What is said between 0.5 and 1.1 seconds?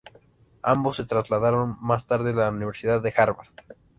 Ambos se